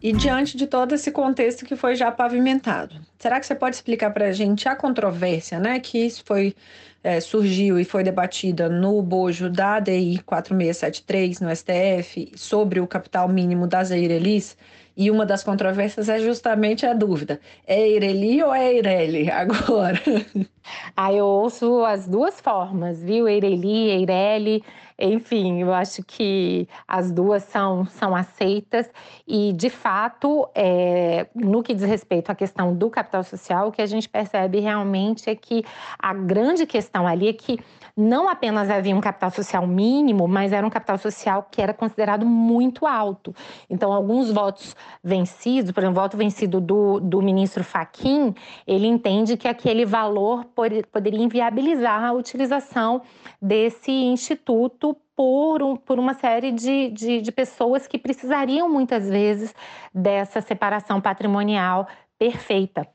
E 0.00 0.12
diante 0.12 0.56
de 0.56 0.66
todo 0.66 0.94
esse 0.94 1.10
contexto 1.10 1.64
que 1.64 1.74
foi 1.74 1.96
já 1.96 2.10
pavimentado, 2.12 2.94
será 3.18 3.40
que 3.40 3.46
você 3.46 3.54
pode 3.54 3.74
explicar 3.74 4.10
para 4.10 4.26
a 4.26 4.32
gente 4.32 4.68
a 4.68 4.76
controvérsia, 4.76 5.58
né, 5.58 5.80
que 5.80 5.98
isso 5.98 6.22
foi 6.24 6.54
é, 7.02 7.20
surgiu 7.20 7.78
e 7.78 7.84
foi 7.84 8.04
debatida 8.04 8.68
no 8.68 9.00
bojo 9.02 9.50
da 9.50 9.76
ADI 9.76 10.20
4673 10.24 11.40
no 11.40 11.54
STF 11.54 12.32
sobre 12.36 12.80
o 12.80 12.86
capital 12.86 13.28
mínimo 13.28 13.66
das 13.66 13.90
Eirelis? 13.90 14.56
E 14.96 15.12
uma 15.12 15.24
das 15.24 15.44
controvérsias 15.44 16.08
é 16.08 16.18
justamente 16.18 16.84
a 16.84 16.92
dúvida: 16.92 17.40
é 17.64 17.80
Eireli 17.80 18.42
ou 18.42 18.52
é 18.52 18.72
Eireli 18.74 19.30
agora? 19.30 20.00
Ah, 20.94 21.10
eu 21.10 21.24
ouço 21.24 21.82
as 21.86 22.06
duas 22.06 22.42
formas, 22.42 23.02
viu? 23.02 23.26
Eireli, 23.26 23.88
Eireli. 23.88 24.62
Enfim, 24.98 25.60
eu 25.62 25.72
acho 25.72 26.02
que 26.02 26.68
as 26.86 27.12
duas 27.12 27.44
são, 27.44 27.86
são 27.86 28.16
aceitas 28.16 28.90
e, 29.26 29.52
de 29.52 29.70
fato, 29.70 30.48
é, 30.54 31.28
no 31.34 31.62
que 31.62 31.72
diz 31.72 31.84
respeito 31.84 32.30
à 32.30 32.34
questão 32.34 32.74
do 32.74 32.90
capital 32.90 33.22
social, 33.22 33.68
o 33.68 33.72
que 33.72 33.80
a 33.80 33.86
gente 33.86 34.08
percebe 34.08 34.58
realmente 34.58 35.30
é 35.30 35.36
que 35.36 35.64
a 35.98 36.12
grande 36.12 36.66
questão 36.66 37.06
ali 37.06 37.28
é 37.28 37.32
que 37.32 37.60
não 37.96 38.28
apenas 38.28 38.70
havia 38.70 38.94
um 38.94 39.00
capital 39.00 39.30
social 39.30 39.66
mínimo, 39.66 40.28
mas 40.28 40.52
era 40.52 40.64
um 40.66 40.70
capital 40.70 40.98
social 40.98 41.48
que 41.50 41.60
era 41.60 41.74
considerado 41.74 42.24
muito 42.24 42.86
alto. 42.86 43.34
Então, 43.68 43.92
alguns 43.92 44.30
votos 44.30 44.76
vencidos, 45.02 45.72
por 45.72 45.80
exemplo, 45.80 45.98
o 45.98 46.02
voto 46.02 46.16
vencido 46.16 46.60
do, 46.60 47.00
do 47.00 47.20
ministro 47.20 47.64
Faquim, 47.64 48.34
ele 48.66 48.86
entende 48.86 49.36
que 49.36 49.48
aquele 49.48 49.84
valor 49.84 50.44
poderia 50.92 51.20
inviabilizar 51.20 52.04
a 52.04 52.12
utilização 52.12 53.02
desse 53.42 53.90
instituto 53.90 54.87
por, 54.94 55.62
um, 55.62 55.76
por 55.76 55.98
uma 55.98 56.14
série 56.14 56.52
de, 56.52 56.90
de, 56.90 57.20
de 57.20 57.32
pessoas 57.32 57.86
que 57.86 57.98
precisariam 57.98 58.68
muitas 58.68 59.08
vezes 59.08 59.54
dessa 59.94 60.40
separação 60.40 61.00
patrimonial 61.00 61.88
perfeita. 62.18 62.86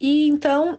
E 0.00 0.28
então, 0.28 0.78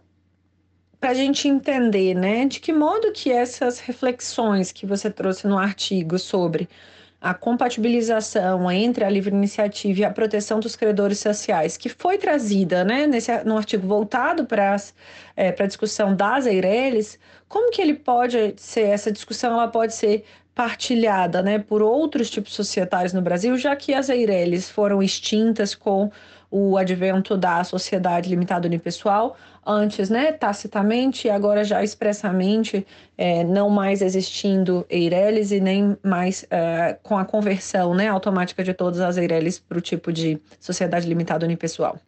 para 0.98 1.10
a 1.10 1.14
gente 1.14 1.48
entender, 1.48 2.14
né, 2.14 2.44
de 2.46 2.60
que 2.60 2.72
modo 2.72 3.12
que 3.12 3.30
essas 3.30 3.78
reflexões 3.80 4.72
que 4.72 4.84
você 4.84 5.10
trouxe 5.10 5.46
no 5.46 5.58
artigo 5.58 6.18
sobre 6.18 6.68
a 7.22 7.32
compatibilização 7.32 8.68
entre 8.68 9.04
a 9.04 9.08
livre 9.08 9.32
iniciativa 9.32 10.00
e 10.00 10.04
a 10.04 10.10
proteção 10.10 10.58
dos 10.58 10.74
credores 10.74 11.20
sociais, 11.20 11.76
que 11.76 11.88
foi 11.88 12.18
trazida 12.18 12.84
né, 12.84 13.06
nesse, 13.06 13.30
no 13.44 13.56
artigo 13.56 13.86
voltado 13.86 14.44
para 14.44 14.76
é, 15.36 15.54
a 15.56 15.66
discussão 15.66 16.16
das 16.16 16.46
Eireles, 16.46 17.20
como 17.48 17.70
que 17.70 17.80
ele 17.80 17.94
pode 17.94 18.54
ser, 18.56 18.88
essa 18.88 19.12
discussão 19.12 19.52
ela 19.52 19.68
pode 19.68 19.94
ser 19.94 20.24
partilhada 20.52 21.42
né, 21.42 21.60
por 21.60 21.80
outros 21.80 22.28
tipos 22.28 22.54
societários 22.54 23.12
no 23.12 23.22
Brasil, 23.22 23.56
já 23.56 23.76
que 23.76 23.94
as 23.94 24.08
Eireles 24.08 24.68
foram 24.68 25.00
extintas 25.00 25.76
com 25.76 26.10
o 26.52 26.76
advento 26.76 27.34
da 27.34 27.64
sociedade 27.64 28.28
limitada 28.28 28.68
unipessoal, 28.68 29.36
antes, 29.66 30.10
né, 30.10 30.32
tacitamente, 30.32 31.26
e 31.26 31.30
agora 31.30 31.64
já 31.64 31.82
expressamente, 31.82 32.86
é, 33.16 33.42
não 33.42 33.70
mais 33.70 34.02
existindo 34.02 34.84
Eireles 34.90 35.50
e 35.50 35.60
nem 35.60 35.96
mais 36.02 36.44
é, 36.50 36.98
com 37.02 37.16
a 37.16 37.24
conversão 37.24 37.94
né, 37.94 38.08
automática 38.08 38.62
de 38.62 38.74
todas 38.74 39.00
as 39.00 39.16
Eireles 39.16 39.58
para 39.58 39.78
o 39.78 39.80
tipo 39.80 40.12
de 40.12 40.38
sociedade 40.60 41.08
limitada 41.08 41.46
unipessoal. 41.46 41.98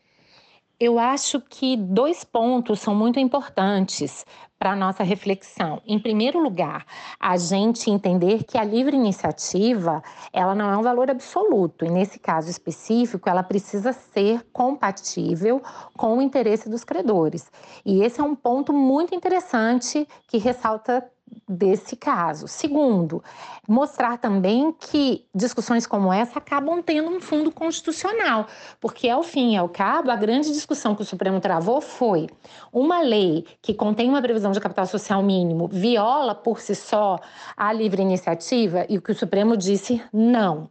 Eu 0.78 0.98
acho 0.98 1.40
que 1.40 1.76
dois 1.76 2.24
pontos 2.24 2.80
são 2.80 2.94
muito 2.96 3.20
importantes 3.20 4.26
para 4.58 4.72
a 4.72 4.76
nossa 4.76 5.04
reflexão. 5.04 5.80
Em 5.86 6.00
primeiro 6.00 6.42
lugar, 6.42 6.84
a 7.20 7.36
gente 7.36 7.90
entender 7.90 8.42
que 8.42 8.58
a 8.58 8.64
livre 8.64 8.96
iniciativa, 8.96 10.02
ela 10.32 10.54
não 10.54 10.70
é 10.72 10.76
um 10.76 10.82
valor 10.82 11.10
absoluto, 11.10 11.84
e 11.84 11.90
nesse 11.90 12.18
caso 12.18 12.50
específico, 12.50 13.28
ela 13.28 13.42
precisa 13.42 13.92
ser 13.92 14.44
compatível 14.52 15.62
com 15.96 16.18
o 16.18 16.22
interesse 16.22 16.68
dos 16.68 16.82
credores. 16.82 17.52
E 17.84 18.02
esse 18.02 18.20
é 18.20 18.24
um 18.24 18.34
ponto 18.34 18.72
muito 18.72 19.14
interessante 19.14 20.08
que 20.26 20.38
ressalta 20.38 21.08
desse 21.48 21.96
caso. 21.96 22.48
Segundo, 22.48 23.22
mostrar 23.68 24.18
também 24.18 24.72
que 24.72 25.24
discussões 25.34 25.86
como 25.86 26.12
essa 26.12 26.38
acabam 26.38 26.82
tendo 26.82 27.10
um 27.10 27.20
fundo 27.20 27.50
constitucional, 27.50 28.46
porque 28.80 29.08
ao 29.08 29.22
fim 29.22 29.54
e 29.54 29.56
ao 29.56 29.68
cabo, 29.68 30.10
a 30.10 30.16
grande 30.16 30.52
discussão 30.52 30.94
que 30.94 31.02
o 31.02 31.04
Supremo 31.04 31.40
travou 31.40 31.80
foi 31.80 32.28
uma 32.72 33.00
lei 33.00 33.44
que 33.60 33.74
contém 33.74 34.08
uma 34.08 34.22
previsão 34.22 34.52
de 34.52 34.60
capital 34.60 34.86
social 34.86 35.22
mínimo 35.22 35.68
viola 35.68 36.34
por 36.34 36.60
si 36.60 36.74
só 36.74 37.18
a 37.56 37.72
livre 37.72 38.02
iniciativa 38.02 38.86
e 38.88 38.98
o 38.98 39.02
que 39.02 39.12
o 39.12 39.14
Supremo 39.14 39.56
disse 39.56 40.02
não. 40.12 40.68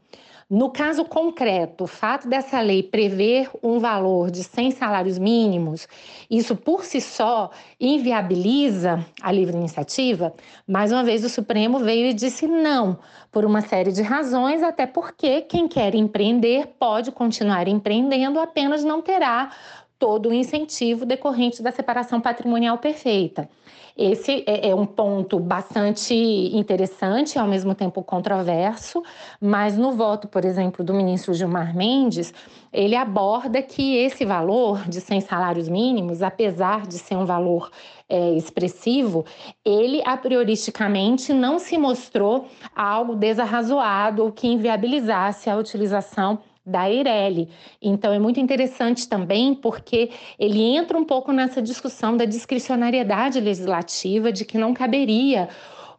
No 0.49 0.69
caso 0.69 1.05
concreto, 1.05 1.85
o 1.85 1.87
fato 1.87 2.27
dessa 2.27 2.59
lei 2.59 2.83
prever 2.83 3.49
um 3.61 3.79
valor 3.79 4.29
de 4.29 4.43
100 4.43 4.71
salários 4.71 5.17
mínimos, 5.17 5.87
isso 6.29 6.55
por 6.55 6.83
si 6.83 6.99
só 6.99 7.49
inviabiliza 7.79 9.05
a 9.21 9.31
livre 9.31 9.55
iniciativa. 9.55 10.33
Mais 10.67 10.91
uma 10.91 11.03
vez, 11.03 11.23
o 11.23 11.29
Supremo 11.29 11.79
veio 11.79 12.07
e 12.07 12.13
disse 12.13 12.45
não, 12.45 12.99
por 13.31 13.45
uma 13.45 13.61
série 13.61 13.91
de 13.91 14.01
razões, 14.01 14.61
até 14.61 14.85
porque 14.85 15.41
quem 15.41 15.67
quer 15.67 15.95
empreender 15.95 16.67
pode 16.77 17.11
continuar 17.11 17.67
empreendendo, 17.67 18.39
apenas 18.39 18.83
não 18.83 19.01
terá 19.01 19.51
todo 19.97 20.29
o 20.29 20.33
incentivo 20.33 21.05
decorrente 21.05 21.63
da 21.63 21.71
separação 21.71 22.19
patrimonial 22.19 22.77
perfeita. 22.77 23.49
Esse 23.95 24.43
é, 24.47 24.69
é 24.69 24.75
um 24.75 24.87
ponto 24.87 25.39
bastante 25.39 26.15
interessante, 26.15 27.37
ao 27.37 27.47
mesmo 27.47 27.75
tempo 27.75 28.01
controverso, 28.03 29.03
mas 29.39 29.77
no 29.77 29.91
voto, 29.91 30.27
por 30.27 30.43
exemplo, 30.43 30.83
do 30.83 30.93
ministro 30.95 31.33
Gilmar 31.33 31.75
Mendes, 31.75 32.33
ele 32.71 32.95
aborda 32.95 33.61
que 33.61 33.97
esse 33.97 34.25
valor 34.25 34.89
de 34.89 34.99
100 34.99 35.21
salários 35.21 35.69
mínimos, 35.69 36.23
apesar 36.23 36.87
de 36.87 36.97
ser 36.97 37.15
um 37.15 37.25
valor 37.25 37.69
é, 38.09 38.31
expressivo, 38.33 39.25
ele 39.63 40.01
a 40.05 40.17
prioristicamente 40.17 41.31
não 41.31 41.59
se 41.59 41.77
mostrou 41.77 42.47
algo 42.75 43.15
desarrazoado 43.15 44.23
ou 44.23 44.31
que 44.31 44.47
inviabilizasse 44.47 45.51
a 45.51 45.55
utilização 45.55 46.39
da 46.65 46.89
Eireli. 46.89 47.49
Então 47.81 48.13
é 48.13 48.19
muito 48.19 48.39
interessante 48.39 49.07
também 49.07 49.53
porque 49.53 50.11
ele 50.39 50.61
entra 50.61 50.97
um 50.97 51.03
pouco 51.03 51.31
nessa 51.31 51.61
discussão 51.61 52.15
da 52.15 52.25
discricionariedade 52.25 53.39
legislativa, 53.39 54.31
de 54.31 54.45
que 54.45 54.57
não 54.57 54.73
caberia 54.73 55.49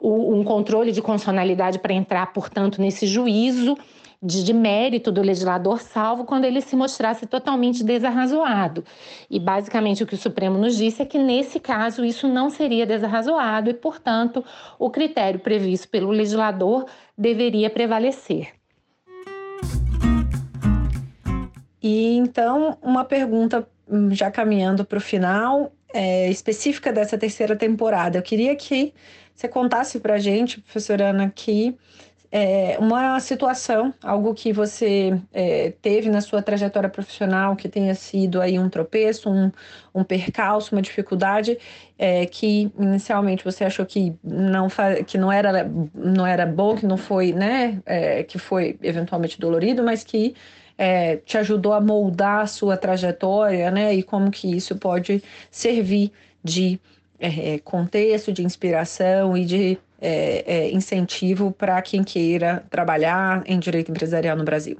o, 0.01 0.35
um 0.35 0.45
controle 0.45 0.93
de 0.93 1.03
constitucionalidade 1.03 1.79
para 1.79 1.93
entrar, 1.93 2.33
portanto, 2.33 2.81
nesse 2.81 3.07
juízo 3.07 3.77
de, 4.23 4.43
de, 4.43 4.55
mérito 4.55 5.13
do 5.13 5.21
legislador, 5.21 5.81
salvo 5.81 6.25
quando 6.25 6.47
ele 6.47 6.63
se 6.63 6.75
mostrasse 6.75 7.27
totalmente 7.27 7.85
desarrazoado. 7.85 8.83
E 9.31 9.39
basicamente 9.39 10.03
o 10.03 10.07
que 10.07 10.15
o 10.15 10.19
Supremo 10.19 10.57
nos 10.57 10.77
disse 10.77 11.03
é 11.03 11.05
que 11.05 11.19
nesse 11.19 11.61
caso 11.61 12.03
isso 12.03 12.27
não 12.27 12.49
seria 12.49 12.87
desarrazoado 12.87 13.69
e, 13.69 13.75
portanto, 13.75 14.43
o 14.79 14.89
critério 14.89 15.41
previsto 15.41 15.89
pelo 15.89 16.11
legislador 16.11 16.87
deveria 17.19 17.69
prevalecer. 17.69 18.64
E 21.85 22.17
então, 22.17 22.79
uma 22.81 23.05
pergunta 23.05 23.69
hum, 23.87 24.11
já 24.11 24.31
caminhando 24.31 24.87
para 24.87 24.97
o 24.97 25.01
final, 25.03 25.71
é, 25.93 26.31
específica 26.31 26.91
dessa 26.91 27.19
terceira 27.19 27.55
temporada. 27.55 28.17
Eu 28.17 28.23
queria 28.23 28.57
que 28.57 28.95
você 29.35 29.47
contasse 29.47 30.01
para 30.01 30.15
a 30.15 30.19
gente, 30.19 30.63
professora 30.63 31.11
Ana, 31.11 31.29
que 31.29 31.77
é, 32.33 32.79
uma 32.81 33.21
situação, 33.21 33.93
algo 34.03 34.33
que 34.33 34.51
você 34.51 35.21
é, 35.31 35.75
teve 35.83 36.09
na 36.09 36.23
sua 36.23 36.41
trajetória 36.41 36.89
profissional, 36.89 37.55
que 37.55 37.69
tenha 37.69 37.95
sido 37.95 38.41
aí 38.41 38.59
um 38.59 38.71
tropeço, 38.71 39.29
um, 39.31 39.53
um 39.95 40.03
percalço, 40.03 40.75
uma 40.75 40.81
dificuldade, 40.81 41.59
é, 41.99 42.25
que 42.25 42.73
inicialmente 42.79 43.45
você 43.45 43.63
achou 43.63 43.85
que 43.85 44.17
não, 44.25 44.69
que 45.07 45.19
não 45.19 45.31
era, 45.31 45.71
não 45.95 46.27
era 46.27 46.47
bom, 46.47 46.77
que 46.77 46.87
não 46.87 46.97
foi, 46.97 47.35
né, 47.35 47.83
é, 47.85 48.23
que 48.23 48.39
foi 48.39 48.79
eventualmente 48.83 49.39
dolorido, 49.39 49.85
mas 49.85 50.03
que 50.03 50.35
é, 50.77 51.17
te 51.17 51.39
ajudou 51.39 51.73
a 51.73 51.81
moldar 51.81 52.41
a 52.41 52.47
sua 52.47 52.77
trajetória, 52.77 53.71
né? 53.71 53.95
E 53.95 54.03
como 54.03 54.31
que 54.31 54.55
isso 54.57 54.77
pode 54.77 55.23
servir 55.51 56.11
de 56.43 56.81
é, 57.19 57.59
contexto, 57.59 58.33
de 58.33 58.43
inspiração 58.43 59.37
e 59.37 59.45
de 59.45 59.79
é, 60.01 60.45
é 60.47 60.73
incentivo 60.73 61.51
para 61.53 61.81
quem 61.81 62.05
queira 62.05 62.63
trabalhar 62.69 63.43
em 63.47 63.59
direito 63.59 63.91
empresarial 63.91 64.37
no 64.37 64.45
Brasil. 64.45 64.77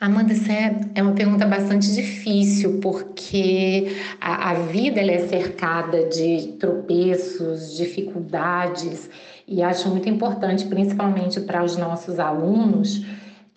Amanda, 0.00 0.32
essa 0.32 0.52
é, 0.52 0.80
é 0.94 1.02
uma 1.02 1.12
pergunta 1.12 1.44
bastante 1.44 1.92
difícil, 1.92 2.78
porque 2.80 3.96
a, 4.20 4.50
a 4.50 4.54
vida 4.54 5.00
é 5.00 5.26
cercada 5.26 6.08
de 6.08 6.54
tropeços, 6.60 7.76
dificuldades, 7.76 9.10
e 9.46 9.60
acho 9.60 9.88
muito 9.88 10.08
importante, 10.08 10.66
principalmente 10.66 11.40
para 11.40 11.64
os 11.64 11.76
nossos 11.76 12.20
alunos, 12.20 13.04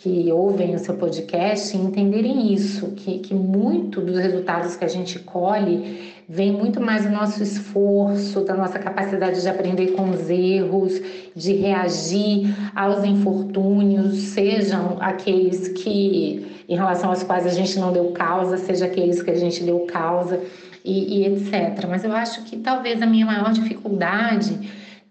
que 0.01 0.31
ouvem 0.31 0.73
o 0.73 0.79
seu 0.79 0.95
podcast 0.95 1.77
entenderem 1.77 2.51
isso, 2.51 2.87
que, 2.95 3.19
que 3.19 3.35
muito 3.35 4.01
dos 4.01 4.17
resultados 4.17 4.75
que 4.75 4.83
a 4.83 4.87
gente 4.87 5.19
colhe 5.19 6.11
vem 6.27 6.51
muito 6.51 6.81
mais 6.81 7.03
do 7.03 7.11
nosso 7.11 7.43
esforço, 7.43 8.41
da 8.41 8.55
nossa 8.55 8.79
capacidade 8.79 9.39
de 9.39 9.47
aprender 9.47 9.91
com 9.91 10.09
os 10.09 10.27
erros, 10.27 10.99
de 11.35 11.53
reagir 11.53 12.47
aos 12.75 13.03
infortúnios, 13.03 14.17
sejam 14.17 14.97
aqueles 14.99 15.67
que, 15.67 16.63
em 16.67 16.75
relação 16.75 17.11
aos 17.11 17.21
quais 17.21 17.45
a 17.45 17.51
gente 17.51 17.77
não 17.77 17.93
deu 17.93 18.11
causa, 18.11 18.57
seja 18.57 18.85
aqueles 18.85 19.21
que 19.21 19.29
a 19.29 19.35
gente 19.35 19.63
deu 19.63 19.81
causa 19.81 20.39
e, 20.83 21.19
e 21.19 21.25
etc. 21.27 21.85
Mas 21.87 22.03
eu 22.03 22.11
acho 22.11 22.43
que 22.45 22.57
talvez 22.57 23.03
a 23.03 23.05
minha 23.05 23.27
maior 23.27 23.51
dificuldade 23.51 24.57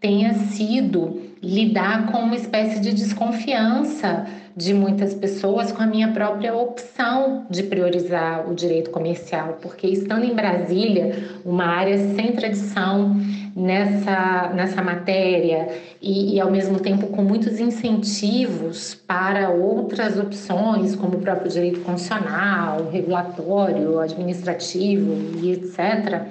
tenha 0.01 0.35
sido 0.35 1.30
lidar 1.43 2.13
com 2.13 2.19
uma 2.19 2.37
espécie 2.37 2.81
de 2.81 2.93
desconfiança 2.93 4.27
de 4.55 4.75
muitas 4.75 5.15
pessoas 5.15 5.73
com 5.73 5.83
a 5.83 5.87
minha 5.87 6.09
própria 6.13 6.55
opção 6.55 7.47
de 7.49 7.63
priorizar 7.63 8.51
o 8.51 8.55
direito 8.55 8.91
comercial, 8.91 9.59
porque 9.63 9.87
estando 9.87 10.25
em 10.25 10.35
Brasília, 10.35 11.31
uma 11.45 11.65
área 11.65 11.97
sem 12.15 12.33
tradição 12.33 13.17
nessa, 13.57 14.51
nessa 14.55 14.83
matéria 14.83 15.69
e, 16.03 16.35
e 16.35 16.41
ao 16.41 16.51
mesmo 16.51 16.79
tempo 16.79 17.07
com 17.07 17.23
muitos 17.23 17.59
incentivos 17.59 18.95
para 18.95 19.49
outras 19.51 20.19
opções, 20.19 20.95
como 20.95 21.17
o 21.17 21.21
próprio 21.21 21.51
direito 21.51 21.81
constitucional, 21.81 22.91
regulatório, 22.91 23.99
administrativo 23.99 25.39
e 25.43 25.53
etc., 25.53 26.23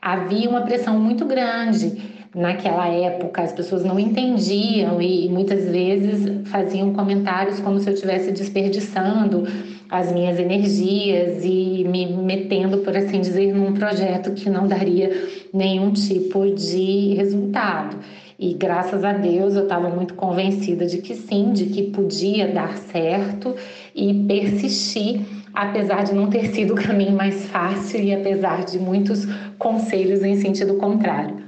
havia 0.00 0.48
uma 0.48 0.62
pressão 0.62 0.98
muito 0.98 1.24
grande 1.24 2.17
naquela 2.34 2.86
época 2.88 3.42
as 3.42 3.52
pessoas 3.52 3.84
não 3.84 3.98
entendiam 3.98 5.00
e 5.00 5.28
muitas 5.28 5.64
vezes 5.64 6.48
faziam 6.48 6.92
comentários 6.92 7.60
como 7.60 7.78
se 7.78 7.88
eu 7.88 7.94
estivesse 7.94 8.32
desperdiçando 8.32 9.46
as 9.90 10.12
minhas 10.12 10.38
energias 10.38 11.42
e 11.42 11.84
me 11.88 12.06
metendo, 12.06 12.78
por 12.78 12.94
assim 12.96 13.20
dizer, 13.20 13.54
num 13.54 13.72
projeto 13.72 14.32
que 14.32 14.50
não 14.50 14.66
daria 14.66 15.10
nenhum 15.52 15.92
tipo 15.92 16.46
de 16.54 17.14
resultado. 17.14 17.96
E 18.38 18.54
graças 18.54 19.02
a 19.02 19.12
Deus 19.14 19.56
eu 19.56 19.64
estava 19.64 19.88
muito 19.88 20.14
convencida 20.14 20.86
de 20.86 20.98
que 20.98 21.14
sim, 21.14 21.52
de 21.52 21.66
que 21.66 21.90
podia 21.90 22.46
dar 22.48 22.76
certo 22.76 23.56
e 23.94 24.14
persistir, 24.28 25.22
apesar 25.52 26.04
de 26.04 26.14
não 26.14 26.28
ter 26.28 26.46
sido 26.50 26.74
o 26.74 26.76
caminho 26.76 27.16
mais 27.16 27.46
fácil 27.46 28.00
e 28.00 28.14
apesar 28.14 28.64
de 28.64 28.78
muitos 28.78 29.26
conselhos 29.58 30.22
em 30.22 30.36
sentido 30.36 30.74
contrário. 30.74 31.47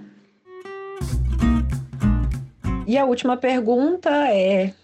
E 2.90 2.98
a 2.98 3.04
última 3.04 3.36
pergunta 3.36 4.10
é: 4.34 4.74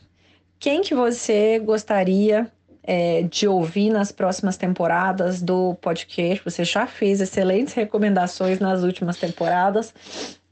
quem 0.61 0.81
que 0.81 0.95
você 0.95 1.59
gostaria 1.59 2.49
é, 2.85 3.23
de 3.23 3.49
ouvir 3.49 3.90
nas 3.90 4.12
próximas 4.12 4.57
temporadas 4.57 5.42
do 5.42 5.75
podcast? 5.81 6.45
Você 6.45 6.62
já 6.62 6.87
fez 6.87 7.21
excelentes 7.21 7.75
recomendações 7.75 8.61
nas 8.61 8.85
últimas 8.85 9.16
temporadas, 9.16 9.92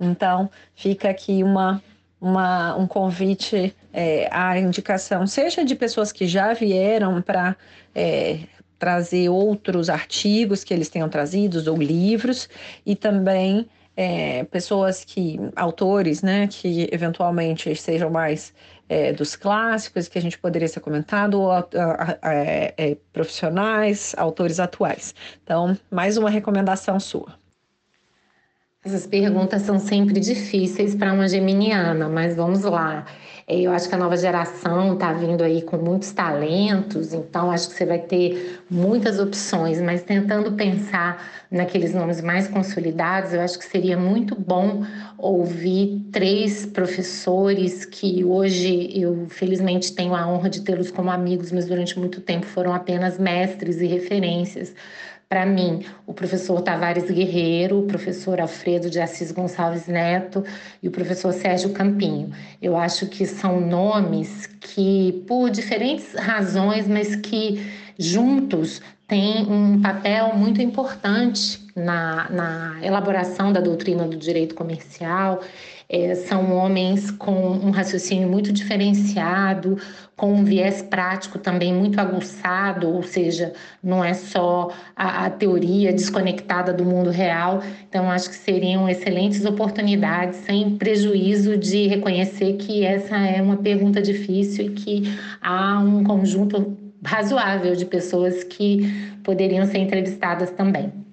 então 0.00 0.50
fica 0.74 1.08
aqui 1.08 1.44
uma, 1.44 1.80
uma 2.20 2.74
um 2.74 2.88
convite 2.88 3.72
é, 3.92 4.28
à 4.32 4.58
indicação, 4.58 5.24
seja 5.24 5.64
de 5.64 5.76
pessoas 5.76 6.10
que 6.10 6.26
já 6.26 6.52
vieram 6.54 7.22
para 7.22 7.56
é, 7.94 8.40
trazer 8.80 9.28
outros 9.28 9.88
artigos 9.88 10.64
que 10.64 10.74
eles 10.74 10.88
tenham 10.88 11.08
trazido 11.08 11.62
ou 11.70 11.80
livros, 11.80 12.48
e 12.84 12.96
também 12.96 13.68
é, 13.96 14.44
pessoas 14.44 15.04
que, 15.04 15.38
autores, 15.56 16.22
né, 16.22 16.46
que 16.48 16.88
eventualmente 16.92 17.74
sejam 17.76 18.10
mais 18.10 18.52
é, 18.88 19.12
dos 19.12 19.36
clássicos 19.36 20.08
que 20.08 20.18
a 20.18 20.22
gente 20.22 20.38
poderia 20.38 20.68
ser 20.68 20.80
comentado, 20.80 21.40
ou 21.40 21.52
é, 22.22 22.74
é, 22.76 22.96
profissionais, 23.12 24.14
autores 24.18 24.60
atuais. 24.60 25.14
Então, 25.42 25.76
mais 25.90 26.16
uma 26.16 26.30
recomendação 26.30 26.98
sua. 27.00 27.43
Essas 28.84 29.06
perguntas 29.06 29.62
são 29.62 29.78
sempre 29.78 30.20
difíceis 30.20 30.94
para 30.94 31.10
uma 31.10 31.26
geminiana, 31.26 32.06
mas 32.06 32.36
vamos 32.36 32.64
lá. 32.64 33.06
É, 33.48 33.58
eu 33.58 33.72
acho 33.72 33.88
que 33.88 33.94
a 33.94 33.98
nova 33.98 34.14
geração 34.14 34.92
está 34.92 35.10
vindo 35.10 35.42
aí 35.42 35.62
com 35.62 35.78
muitos 35.78 36.12
talentos, 36.12 37.14
então 37.14 37.50
acho 37.50 37.70
que 37.70 37.74
você 37.76 37.86
vai 37.86 37.98
ter 37.98 38.60
muitas 38.68 39.18
opções, 39.18 39.80
mas 39.80 40.02
tentando 40.02 40.52
pensar 40.52 41.46
naqueles 41.50 41.94
nomes 41.94 42.20
mais 42.20 42.46
consolidados, 42.46 43.32
eu 43.32 43.40
acho 43.40 43.58
que 43.58 43.64
seria 43.64 43.96
muito 43.96 44.34
bom 44.38 44.84
ouvir 45.16 46.02
três 46.12 46.66
professores 46.66 47.86
que 47.86 48.22
hoje 48.22 48.90
eu 48.94 49.26
felizmente 49.30 49.94
tenho 49.94 50.14
a 50.14 50.26
honra 50.26 50.50
de 50.50 50.60
tê-los 50.60 50.90
como 50.90 51.10
amigos, 51.10 51.50
mas 51.50 51.64
durante 51.64 51.98
muito 51.98 52.20
tempo 52.20 52.44
foram 52.44 52.74
apenas 52.74 53.18
mestres 53.18 53.80
e 53.80 53.86
referências 53.86 54.74
para 55.28 55.46
mim, 55.46 55.84
o 56.06 56.12
professor 56.12 56.60
Tavares 56.60 57.10
Guerreiro, 57.10 57.80
o 57.80 57.86
professor 57.86 58.40
Alfredo 58.40 58.90
de 58.90 59.00
Assis 59.00 59.32
Gonçalves 59.32 59.86
Neto 59.86 60.44
e 60.82 60.88
o 60.88 60.90
professor 60.90 61.32
Sérgio 61.32 61.70
Campinho. 61.70 62.30
Eu 62.60 62.76
acho 62.76 63.06
que 63.06 63.26
são 63.26 63.60
nomes 63.60 64.46
que, 64.60 65.24
por 65.26 65.50
diferentes 65.50 66.14
razões, 66.14 66.86
mas 66.86 67.16
que 67.16 67.64
juntos 67.98 68.80
têm 69.06 69.46
um 69.46 69.80
papel 69.80 70.34
muito 70.34 70.60
importante 70.60 71.60
na, 71.74 72.28
na 72.30 72.78
elaboração 72.82 73.52
da 73.52 73.60
doutrina 73.60 74.06
do 74.06 74.16
direito 74.16 74.54
comercial 74.54 75.40
é, 75.94 76.16
são 76.16 76.52
homens 76.56 77.08
com 77.12 77.32
um 77.32 77.70
raciocínio 77.70 78.28
muito 78.28 78.52
diferenciado, 78.52 79.78
com 80.16 80.32
um 80.32 80.42
viés 80.42 80.82
prático 80.82 81.38
também 81.38 81.72
muito 81.72 82.00
aguçado, 82.00 82.88
ou 82.88 83.02
seja, 83.04 83.52
não 83.80 84.04
é 84.04 84.12
só 84.12 84.72
a, 84.96 85.26
a 85.26 85.30
teoria 85.30 85.92
desconectada 85.92 86.72
do 86.72 86.84
mundo 86.84 87.10
real. 87.10 87.62
Então, 87.88 88.10
acho 88.10 88.28
que 88.28 88.34
seriam 88.34 88.88
excelentes 88.88 89.44
oportunidades, 89.44 90.40
sem 90.40 90.76
prejuízo 90.76 91.56
de 91.56 91.86
reconhecer 91.86 92.54
que 92.54 92.84
essa 92.84 93.16
é 93.16 93.40
uma 93.40 93.58
pergunta 93.58 94.02
difícil 94.02 94.66
e 94.66 94.70
que 94.70 95.18
há 95.40 95.78
um 95.78 96.02
conjunto 96.02 96.76
razoável 97.04 97.76
de 97.76 97.84
pessoas 97.84 98.42
que 98.42 98.92
poderiam 99.22 99.64
ser 99.64 99.78
entrevistadas 99.78 100.50
também. 100.50 101.03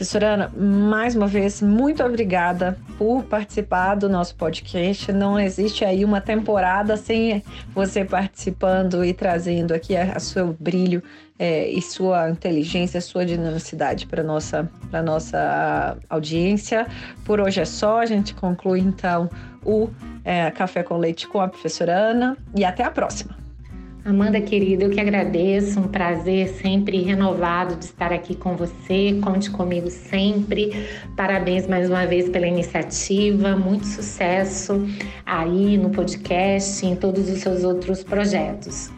Professora 0.00 0.28
Ana, 0.28 0.50
mais 0.56 1.14
uma 1.14 1.26
vez, 1.26 1.60
muito 1.60 2.02
obrigada 2.02 2.78
por 2.96 3.22
participar 3.24 3.96
do 3.96 4.08
nosso 4.08 4.34
podcast. 4.34 5.12
Não 5.12 5.38
existe 5.38 5.84
aí 5.84 6.06
uma 6.06 6.22
temporada 6.22 6.96
sem 6.96 7.44
você 7.74 8.02
participando 8.02 9.04
e 9.04 9.12
trazendo 9.12 9.74
aqui 9.74 9.94
a, 9.94 10.18
seu 10.18 10.56
brilho 10.58 11.02
é, 11.38 11.68
e 11.68 11.82
sua 11.82 12.30
inteligência, 12.30 12.98
sua 13.02 13.26
dinamicidade 13.26 14.06
para 14.06 14.22
nossa 14.22 14.70
para 14.90 15.02
nossa 15.02 15.98
audiência. 16.08 16.86
Por 17.22 17.38
hoje 17.38 17.60
é 17.60 17.66
só. 17.66 18.00
A 18.00 18.06
gente 18.06 18.32
conclui 18.32 18.80
então 18.80 19.28
o 19.62 19.90
é, 20.24 20.50
Café 20.50 20.82
com 20.82 20.96
Leite 20.96 21.28
com 21.28 21.42
a 21.42 21.48
professora 21.48 21.94
Ana 21.94 22.38
e 22.56 22.64
até 22.64 22.84
a 22.84 22.90
próxima. 22.90 23.39
Amanda 24.04 24.40
querida, 24.40 24.84
eu 24.84 24.90
que 24.90 24.98
agradeço, 24.98 25.78
um 25.78 25.86
prazer 25.86 26.48
sempre 26.48 27.02
renovado 27.02 27.76
de 27.76 27.84
estar 27.84 28.12
aqui 28.12 28.34
com 28.34 28.56
você. 28.56 29.18
Conte 29.22 29.50
comigo 29.50 29.90
sempre. 29.90 30.72
Parabéns 31.14 31.66
mais 31.66 31.90
uma 31.90 32.06
vez 32.06 32.28
pela 32.30 32.46
iniciativa, 32.46 33.56
muito 33.56 33.86
sucesso 33.86 34.86
aí 35.26 35.76
no 35.76 35.90
podcast 35.90 36.84
e 36.84 36.88
em 36.88 36.96
todos 36.96 37.28
os 37.28 37.40
seus 37.40 37.62
outros 37.62 38.02
projetos. 38.02 38.90